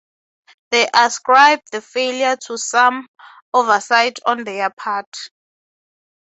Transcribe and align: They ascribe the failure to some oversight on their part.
They 0.71 0.89
ascribe 0.95 1.59
the 1.71 1.79
failure 1.79 2.35
to 2.47 2.57
some 2.57 3.07
oversight 3.53 4.17
on 4.25 4.45
their 4.45 4.71
part. 4.71 5.15